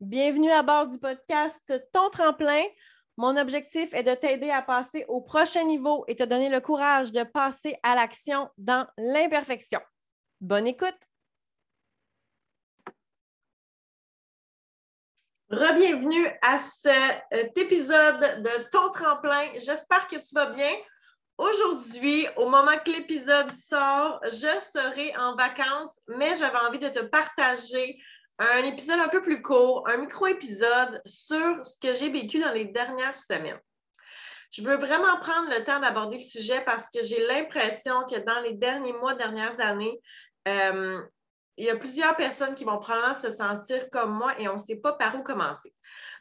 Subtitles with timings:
[0.00, 2.62] Bienvenue à bord du podcast Ton tremplin.
[3.16, 7.12] Mon objectif est de t'aider à passer au prochain niveau et te donner le courage
[7.12, 9.80] de passer à l'action dans l'imperfection.
[10.40, 10.98] Bonne écoute!
[15.50, 19.46] Rebienvenue à cet épisode de Ton tremplin.
[19.54, 20.72] J'espère que tu vas bien.
[21.38, 26.98] Aujourd'hui, au moment que l'épisode sort, je serai en vacances, mais j'avais envie de te
[26.98, 27.96] partager
[28.40, 32.64] un épisode un peu plus court, un micro-épisode sur ce que j'ai vécu dans les
[32.64, 33.60] dernières semaines.
[34.50, 38.40] Je veux vraiment prendre le temps d'aborder le sujet parce que j'ai l'impression que dans
[38.40, 40.00] les derniers mois, dernières années,
[40.48, 41.00] euh,
[41.56, 44.64] il y a plusieurs personnes qui vont probablement se sentir comme moi et on ne
[44.64, 45.72] sait pas par où commencer.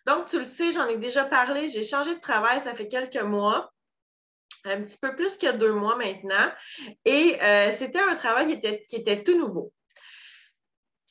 [0.05, 3.21] Donc, tu le sais, j'en ai déjà parlé, j'ai changé de travail, ça fait quelques
[3.21, 3.71] mois,
[4.63, 6.51] un petit peu plus que deux mois maintenant,
[7.05, 9.73] et euh, c'était un travail qui était, qui était tout nouveau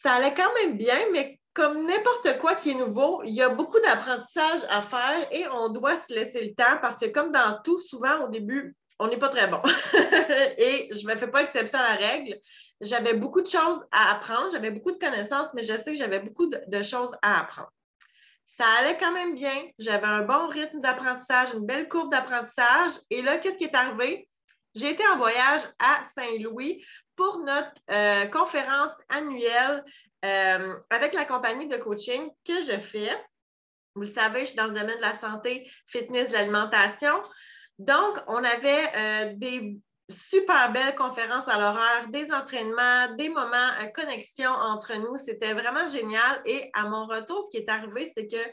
[0.04, 3.48] ça allait quand même bien, mais comme n'importe quoi qui est nouveau, il y a
[3.48, 7.58] beaucoup d'apprentissage à faire et on doit se laisser le temps parce que comme dans
[7.64, 9.62] tout, souvent au début, on n'est pas très bon.
[10.58, 12.38] et je ne me fais pas exception à la règle.
[12.84, 16.20] J'avais beaucoup de choses à apprendre, j'avais beaucoup de connaissances, mais je sais que j'avais
[16.20, 17.72] beaucoup de, choses à apprendre.
[18.44, 19.68] Ça allait quand même bien.
[19.78, 22.92] J'avais un bon rythme d'apprentissage, une belle courbe d'apprentissage.
[23.08, 24.28] Et là, qu'est-ce qui est arrivé?
[24.74, 26.84] J'ai été en voyage à Saint-Louis
[27.16, 29.82] pour notre euh, conférence annuelle
[30.24, 33.12] euh, avec la compagnie de coaching que je fais.
[33.94, 37.22] Vous le savez, je suis dans le domaine de la santé, fitness, de l'alimentation.
[37.78, 39.78] Donc, on avait euh, des
[40.14, 45.18] super belles conférences à l'horaire, des entraînements, des moments de connexion entre nous.
[45.18, 46.40] C'était vraiment génial.
[46.46, 48.44] Et à mon retour, ce qui est arrivé, c'est que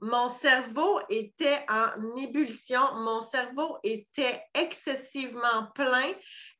[0.00, 6.12] mon cerveau était en ébullition, mon cerveau était excessivement plein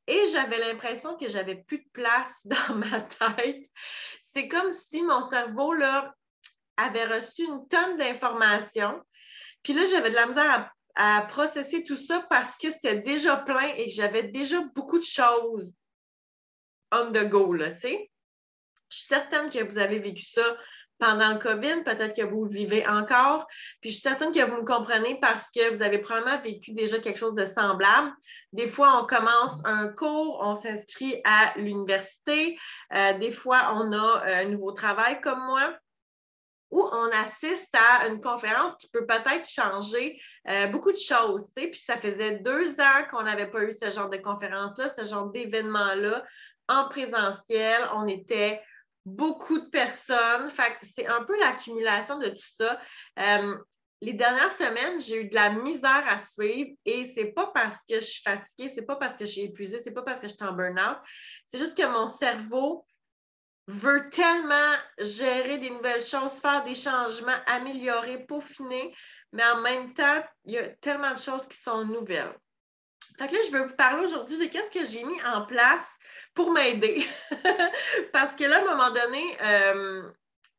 [0.07, 3.69] et j'avais l'impression que j'avais plus de place dans ma tête.
[4.23, 6.15] C'est comme si mon cerveau là,
[6.77, 9.01] avait reçu une tonne d'informations.
[9.63, 13.37] Puis là, j'avais de la misère à, à, processer tout ça parce que c'était déjà
[13.37, 15.75] plein et que j'avais déjà beaucoup de choses
[16.93, 18.11] on the go, là, tu sais.
[18.91, 20.43] Je suis certaine que vous avez vécu ça
[20.99, 23.47] pendant le COVID, peut-être que vous le vivez encore.
[23.81, 26.99] Puis je suis certaine que vous me comprenez parce que vous avez probablement vécu déjà
[26.99, 28.13] quelque chose de semblable.
[28.53, 32.57] Des fois, on commence un cours, on s'inscrit à l'université.
[32.95, 35.75] Euh, des fois, on a un nouveau travail comme moi
[36.73, 40.19] ou on assiste à une conférence qui peut peut-être changer
[40.49, 41.51] euh, beaucoup de choses.
[41.55, 45.31] Puis ça faisait deux ans qu'on n'avait pas eu ce genre de conférence-là, ce genre
[45.31, 46.25] d'événement-là
[46.69, 47.87] en présentiel.
[47.93, 48.63] On était
[49.05, 50.51] beaucoup de personnes.
[50.83, 52.81] c'est un peu l'accumulation de tout ça.
[53.19, 53.55] Euh,
[54.01, 57.97] les dernières semaines, j'ai eu de la misère à suivre et c'est pas parce que
[57.97, 60.35] je suis fatiguée, c'est pas parce que je suis épuisée, c'est pas parce que je
[60.35, 60.97] suis en burn-out.
[61.49, 62.85] C'est juste que mon cerveau
[63.67, 68.95] veut tellement gérer des nouvelles choses, faire des changements, améliorer, peaufiner,
[69.33, 72.35] mais en même temps, il y a tellement de choses qui sont nouvelles.
[73.19, 75.89] Fait que là, je vais vous parler aujourd'hui de qu'est-ce que j'ai mis en place
[76.35, 77.07] pour m'aider.
[78.13, 80.11] parce que là, à un moment donné, euh,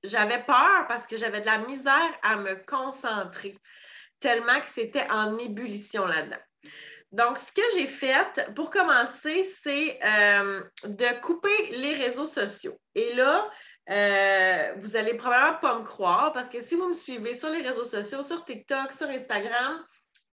[0.03, 3.57] j'avais peur parce que j'avais de la misère à me concentrer,
[4.19, 6.41] tellement que c'était en ébullition là-dedans.
[7.13, 12.79] Donc, ce que j'ai fait pour commencer, c'est euh, de couper les réseaux sociaux.
[12.95, 13.49] Et là,
[13.91, 17.61] euh, vous allez probablement pas me croire parce que si vous me suivez sur les
[17.61, 19.85] réseaux sociaux, sur TikTok, sur Instagram,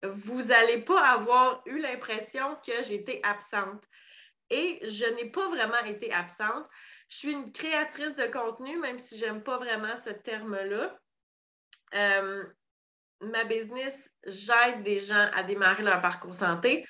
[0.03, 3.83] vous n'allez pas avoir eu l'impression que j'étais absente.
[4.49, 6.67] Et je n'ai pas vraiment été absente.
[7.07, 10.99] Je suis une créatrice de contenu, même si je n'aime pas vraiment ce terme-là.
[11.93, 12.43] Euh,
[13.21, 16.85] ma business, j'aide des gens à démarrer leur parcours santé.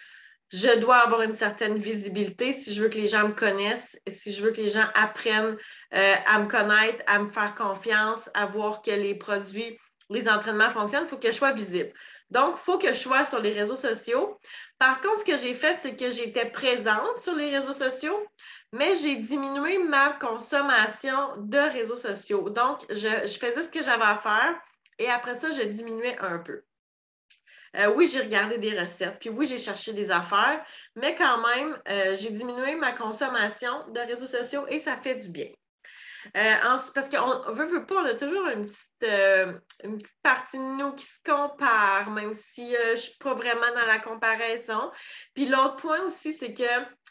[0.51, 4.31] Je dois avoir une certaine visibilité si je veux que les gens me connaissent, si
[4.31, 5.57] je veux que les gens apprennent
[5.93, 9.77] euh, à me connaître, à me faire confiance, à voir que les produits,
[10.09, 11.91] les entraînements fonctionnent, il faut que je sois visible.
[12.29, 14.39] Donc, il faut que je sois sur les réseaux sociaux.
[14.77, 18.17] Par contre, ce que j'ai fait, c'est que j'étais présente sur les réseaux sociaux,
[18.71, 22.49] mais j'ai diminué ma consommation de réseaux sociaux.
[22.49, 23.07] Donc, je,
[23.39, 24.55] faisais ce que j'avais à faire
[24.99, 26.63] et après ça, je diminuais un peu.
[27.75, 30.65] Euh, oui, j'ai regardé des recettes, puis oui, j'ai cherché des affaires,
[30.95, 35.29] mais quand même, euh, j'ai diminué ma consommation de réseaux sociaux et ça fait du
[35.29, 35.49] bien.
[36.37, 36.55] Euh,
[36.95, 39.03] parce qu'on veut, veut pas, on a toujours une petite,
[39.83, 43.71] une petite partie de nous qui se compare, même si je ne suis pas vraiment
[43.75, 44.91] dans la comparaison.
[45.35, 46.63] Puis l'autre point aussi, c'est que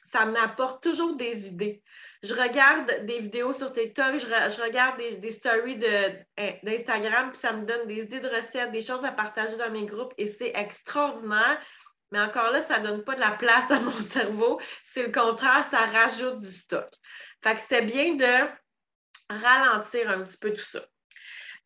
[0.04, 1.82] ça m'apporte toujours des idées.
[2.22, 5.78] Je regarde des vidéos sur TikTok, je, regarde des, stories
[6.62, 9.86] d'Instagram, puis ça me donne des idées de recettes, des choses à partager dans mes
[9.86, 11.60] groupes et c'est extraordinaire.
[12.12, 14.60] Mais encore là, ça ne donne pas de la place à mon cerveau.
[14.84, 16.88] C'est le contraire, ça rajoute du stock.
[17.42, 18.48] Fait que c'était bien de
[19.28, 20.80] ralentir un petit peu tout ça.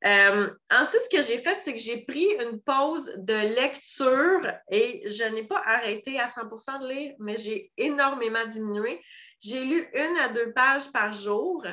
[0.04, 4.40] Euh, ensuite, ce que j'ai fait, c'est que j'ai pris une pause de lecture
[4.70, 9.02] et je n'ai pas arrêté à 100% de lire, mais j'ai énormément diminué.
[9.40, 11.64] J'ai lu une à deux pages par jour.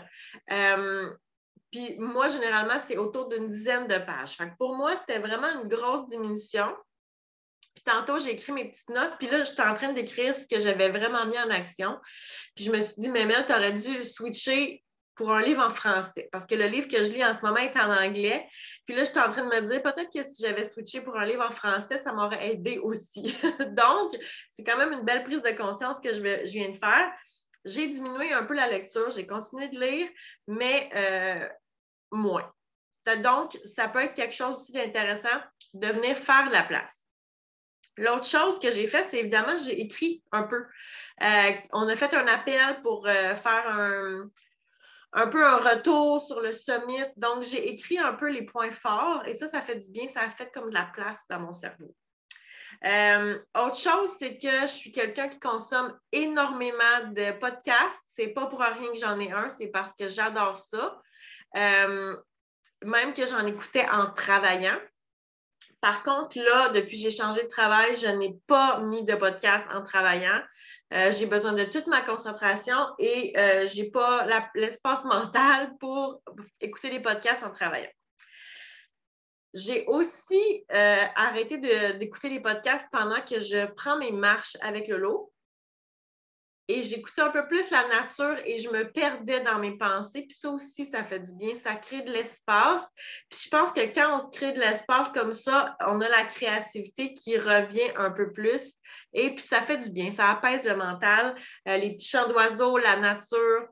[0.52, 1.10] Euh,
[1.72, 4.38] puis moi, généralement, c'est autour d'une dizaine de pages.
[4.58, 6.74] pour moi, c'était vraiment une grosse diminution.
[7.76, 10.60] Puis tantôt, j'ai écrit mes petites notes, puis là, j'étais en train d'écrire ce que
[10.60, 12.00] j'avais vraiment mis en action.
[12.56, 14.85] Puis je me suis dit, mais Mel, tu aurais dû switcher
[15.16, 16.28] pour un livre en français.
[16.32, 18.48] Parce que le livre que je lis en ce moment est en anglais.
[18.86, 21.18] Puis là, je suis en train de me dire, peut-être que si j'avais switché pour
[21.18, 23.36] un livre en français, ça m'aurait aidé aussi.
[23.60, 24.12] Donc,
[24.50, 27.12] c'est quand même une belle prise de conscience que je, viens de faire.
[27.64, 30.08] J'ai diminué un peu la lecture, j'ai continué de lire,
[30.48, 31.48] mais euh,
[32.12, 32.52] moins.
[33.24, 35.40] Donc, ça peut être quelque chose aussi d'intéressant
[35.74, 37.08] de venir faire la place.
[37.98, 40.66] L'autre chose que j'ai faite, c'est évidemment, j'ai écrit un peu.
[41.22, 44.30] Euh, on a fait un appel pour euh, faire un,
[45.16, 47.04] un peu un retour sur le summit.
[47.16, 50.08] Donc, j'ai écrit un peu les points forts et ça, ça fait du bien.
[50.10, 51.96] Ça a fait comme de la place dans mon cerveau.
[52.84, 58.04] Euh, autre chose, c'est que je suis quelqu'un qui consomme énormément de podcasts.
[58.08, 61.02] C'est pas pour rien que j'en ai un, c'est parce que j'adore ça.
[61.56, 62.18] Euh,
[62.84, 64.78] même que j'en écoutais en travaillant.
[65.82, 69.68] Par contre, là, depuis que j'ai changé de travail, je n'ai pas mis de podcast
[69.74, 70.42] en travaillant.
[70.94, 76.22] Euh, j'ai besoin de toute ma concentration et euh, je n'ai pas l'espace mental pour
[76.62, 77.90] écouter les podcasts en travaillant.
[79.54, 81.58] J'ai aussi euh, arrêté
[81.98, 85.32] d'écouter les podcasts pendant que je prends mes marches avec le lot
[86.68, 90.24] et j'écoutais un peu plus la nature et je me perdais dans mes pensées.
[90.24, 92.88] Puis ça aussi, ça fait du bien, ça crée de l'espace.
[93.30, 97.14] Puis je pense que quand on crée de l'espace comme ça, on a la créativité
[97.14, 98.74] qui revient un peu plus.
[99.14, 101.36] Et puis ça fait du bien, ça apaise le mental.
[101.68, 103.68] Euh, les petits chants d'oiseaux, la nature,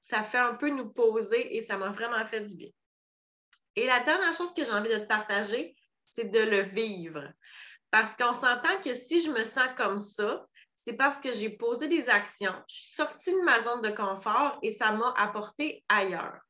[0.00, 2.70] ça fait un peu nous poser et ça m'a vraiment fait du bien.
[3.76, 7.30] Et la dernière chose que j'ai envie de te partager, c'est de le vivre.
[7.90, 10.47] Parce qu'on s'entend que si je me sens comme ça,
[10.88, 14.58] c'est parce que j'ai posé des actions, je suis sortie de ma zone de confort
[14.62, 16.40] et ça m'a apporté ailleurs.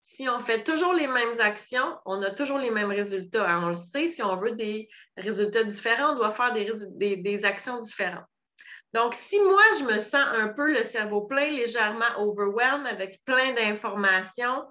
[0.00, 3.46] Si on fait toujours les mêmes actions, on a toujours les mêmes résultats.
[3.46, 3.64] Hein.
[3.64, 8.24] On le sait, si on veut des résultats différents, on doit faire des, actions différentes.
[8.94, 13.52] Donc, si moi, je me sens un peu le cerveau plein, légèrement overwhelmed avec plein
[13.52, 14.64] d'informations,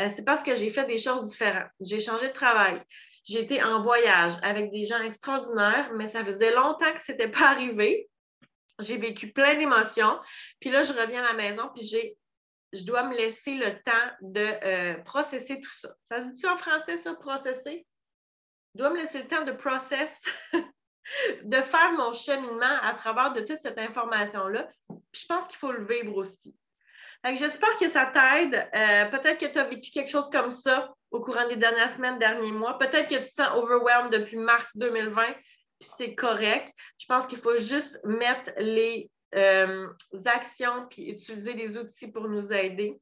[0.00, 1.70] euh, c'est parce que j'ai fait des choses différentes.
[1.80, 2.82] J'ai changé de travail.
[3.24, 7.30] J'ai été en voyage avec des gens extraordinaires, mais ça faisait longtemps que ce n'était
[7.30, 8.06] pas arrivé.
[8.80, 10.18] J'ai vécu plein d'émotions.
[10.60, 12.16] Puis là, je reviens à la maison, puis j'ai,
[12.72, 15.94] je dois me laisser le temps de euh, processer tout ça.
[16.10, 17.86] Ça se dit en français, ça, processer?
[18.74, 20.20] Je dois me laisser le temps de process,
[21.44, 24.68] de faire mon cheminement à travers de toute cette information-là.
[24.88, 26.54] Puis je pense qu'il faut le vivre aussi.
[27.32, 28.68] J'espère que ça t'aide.
[28.74, 32.18] Euh, peut-être que tu as vécu quelque chose comme ça au courant des dernières semaines,
[32.18, 32.76] derniers mois.
[32.78, 35.22] Peut-être que tu te sens overwhelmed depuis mars 2020
[35.80, 36.72] c'est correct.
[36.98, 39.88] Je pense qu'il faut juste mettre les euh,
[40.26, 43.00] actions puis utiliser les outils pour nous aider.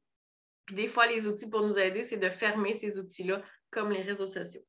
[0.65, 4.01] Puis des fois, les outils pour nous aider, c'est de fermer ces outils-là, comme les
[4.01, 4.65] réseaux sociaux.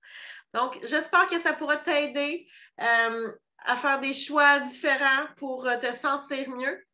[0.52, 2.46] Donc, j'espère que ça pourra t'aider
[2.80, 3.32] euh,
[3.64, 6.84] à faire des choix différents pour euh, te sentir mieux.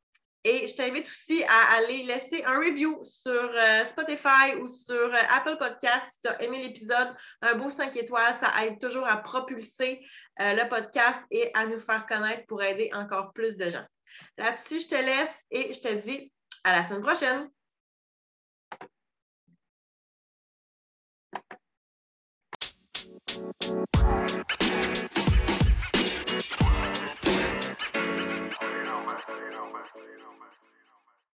[0.43, 3.53] Et je t'invite aussi à aller laisser un review sur
[3.87, 7.15] Spotify ou sur Apple Podcast si tu as aimé l'épisode.
[7.43, 10.01] Un beau 5 étoiles, ça aide toujours à propulser
[10.41, 13.85] euh, le podcast et à nous faire connaître pour aider encore plus de gens.
[14.39, 16.33] Là-dessus, je te laisse et je te dis
[16.65, 17.51] à la semaine prochaine.